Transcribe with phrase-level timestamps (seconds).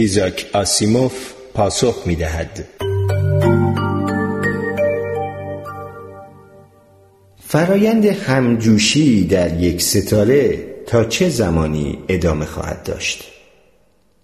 [0.00, 2.64] ایزاک آسیموف پاسخ می دهد.
[7.38, 13.32] فرایند همجوشی در یک ستاره تا چه زمانی ادامه خواهد داشت؟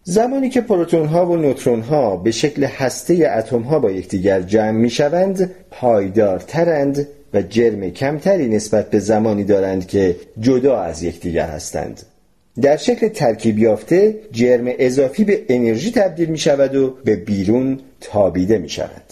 [0.02, 4.70] زمانی که پروتون ها و نوترون ها به شکل هسته اتم ها با یکدیگر جمع
[4.70, 12.02] می شوند پایدارترند و جرم کمتری نسبت به زمانی دارند که جدا از یکدیگر هستند
[12.62, 18.58] در شکل ترکیب یافته جرم اضافی به انرژی تبدیل می شود و به بیرون تابیده
[18.58, 19.02] می شود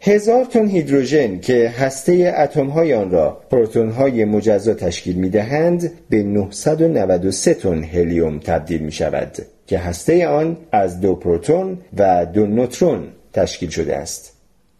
[0.00, 5.92] هزار تن هیدروژن که هسته اتم های آن را پروتون های مجزا تشکیل می دهند
[6.10, 12.46] به 993 تن هلیوم تبدیل می شود که هسته آن از دو پروتون و دو
[12.46, 14.32] نوترون تشکیل شده است.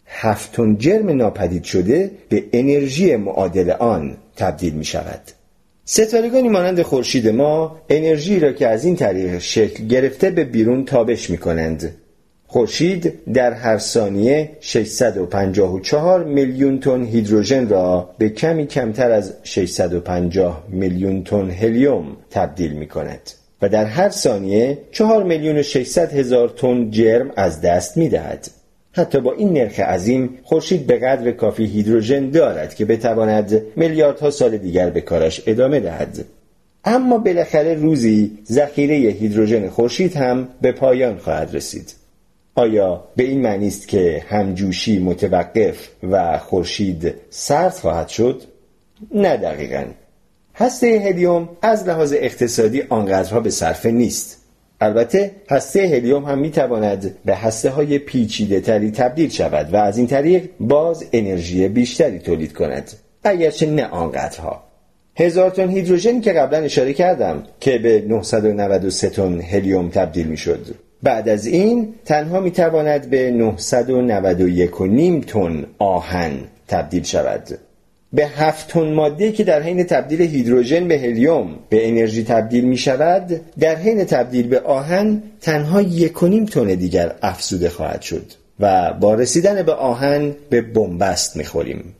[0.05, 5.21] هفت تن جرم ناپدید شده به انرژی معادل آن تبدیل می شود
[5.87, 11.29] ستارگانی مانند خورشید ما انرژی را که از این طریق شکل گرفته به بیرون تابش
[11.29, 11.95] می کنند
[12.47, 21.23] خورشید در هر ثانیه 654 میلیون تن هیدروژن را به کمی کمتر از 650 میلیون
[21.23, 26.89] تن هلیوم تبدیل می کند و در هر ثانیه 4 میلیون و 600 هزار تن
[26.89, 28.47] جرم از دست می دهد.
[28.97, 34.57] حتی با این نرخ عظیم خورشید به قدر کافی هیدروژن دارد که بتواند میلیاردها سال
[34.57, 36.25] دیگر به کارش ادامه دهد.
[36.85, 41.93] اما بالاخره روزی ذخیره هیدروژن خورشید هم به پایان خواهد رسید.
[42.55, 48.41] آیا به این معنی است که همجوشی متوقف و خورشید سرد خواهد شد؟
[49.13, 49.83] نه دقیقا.
[50.55, 54.44] هسته هلیوم از لحاظ اقتصادی آنقدرها به صرفه نیست.
[54.81, 60.07] البته هسته هلیوم هم می‌تواند به هسته های پیچیده تری تبدیل شود و از این
[60.07, 62.91] طریق باز انرژی بیشتری تولید کند.
[63.23, 64.63] اگرچه نه آنقدرها.
[65.17, 70.75] هزار تن هیدروژن که قبلا اشاره کردم که به 993 تن هلیوم تبدیل می شد
[71.03, 76.31] بعد از این تنها می تواند به 991 تن آهن
[76.67, 77.59] تبدیل شود.
[78.15, 82.77] به هفت تن ماده که در حین تبدیل هیدروژن به هلیوم به انرژی تبدیل می
[82.77, 88.31] شود در حین تبدیل به آهن تنها یک و نیم تن دیگر افزوده خواهد شد
[88.59, 91.95] و با رسیدن به آهن به بنبست می‌خوریم.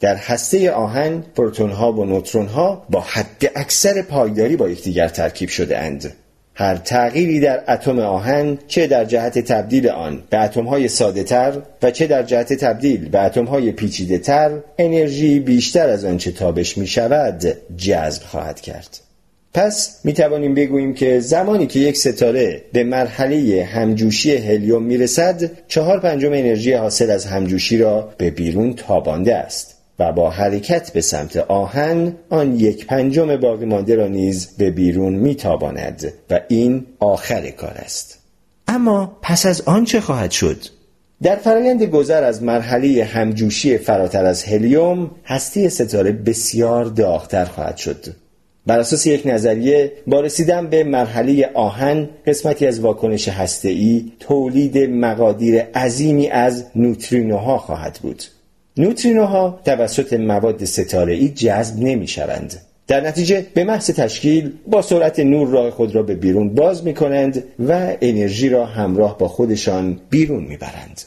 [0.00, 5.48] در هسته آهن پروتون ها و نوترون ها با حد اکثر پایداری با یکدیگر ترکیب
[5.48, 6.12] شده اند.
[6.60, 11.62] هر تغییری در اتم آهن چه در جهت تبدیل آن به اتم های ساده تر
[11.82, 16.78] و چه در جهت تبدیل به اتم های پیچیده تر انرژی بیشتر از آنچه تابش
[16.78, 18.98] می شود جذب خواهد کرد.
[19.54, 25.50] پس می توانیم بگوییم که زمانی که یک ستاره به مرحله همجوشی هلیوم می رسد
[25.68, 29.79] چهار پنجم انرژی حاصل از همجوشی را به بیرون تابانده است.
[30.00, 35.12] و با حرکت به سمت آهن آن یک پنجم باقی مانده را نیز به بیرون
[35.12, 38.18] میتاباند و این آخر کار است.
[38.68, 40.56] اما پس از آن چه خواهد شد؟
[41.22, 48.04] در فرایند گذر از مرحله همجوشی فراتر از هلیوم هستی ستاره بسیار داغتر خواهد شد.
[48.66, 55.60] بر اساس یک نظریه با رسیدن به مرحله آهن قسمتی از واکنش هسته‌ای تولید مقادیر
[55.60, 58.22] عظیمی از نوترینوها خواهد بود.
[58.76, 62.60] نوترینوها توسط مواد ستاره ای جذب نمی شوند.
[62.86, 66.94] در نتیجه به محض تشکیل با سرعت نور راه خود را به بیرون باز می
[66.94, 71.00] کنند و انرژی را همراه با خودشان بیرون می برند.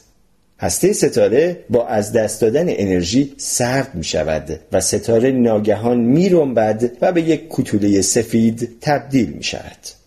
[0.60, 6.92] هسته ستاره با از دست دادن انرژی سرد می شود و ستاره ناگهان می رنبد
[7.02, 10.03] و به یک کتوله سفید تبدیل می شود.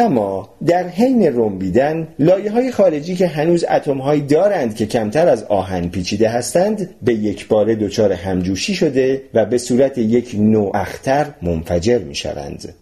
[0.00, 5.44] اما در حین رنبیدن لایه های خارجی که هنوز اتم هایی دارند که کمتر از
[5.44, 11.26] آهن پیچیده هستند به یک بار دچار همجوشی شده و به صورت یک نوع اختر
[11.42, 12.74] منفجر می شوند.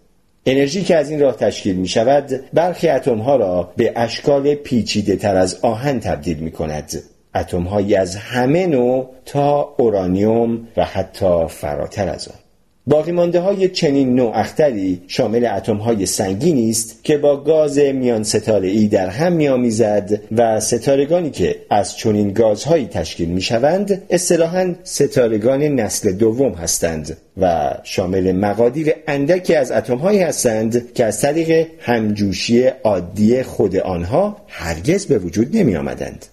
[0.45, 5.15] انرژی که از این راه تشکیل می شود برخی اتم ها را به اشکال پیچیده
[5.15, 7.03] تر از آهن تبدیل می کند.
[7.35, 12.48] اتم هایی از همه نوع تا اورانیوم و حتی فراتر از آن.
[12.89, 18.23] باقی مانده های چنین نوع اختری شامل اتم های سنگینی است که با گاز میان
[18.23, 24.75] ستاره ای در هم میآمیزد و ستارگانی که از چنین گازهایی تشکیل می شوند اصطلاحا
[24.83, 31.67] ستارگان نسل دوم هستند و شامل مقادیر اندکی از اتم هایی هستند که از طریق
[31.79, 36.25] همجوشی عادی خود آنها هرگز به وجود نمی آمدند.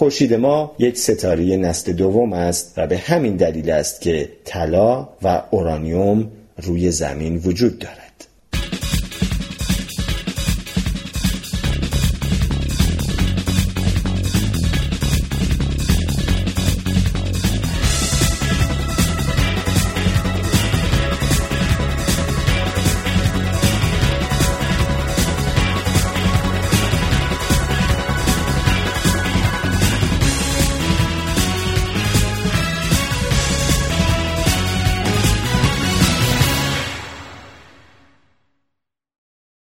[0.00, 5.42] خورشید ما یک ستاره نسل دوم است و به همین دلیل است که طلا و
[5.50, 6.30] اورانیوم
[6.62, 8.09] روی زمین وجود دارد.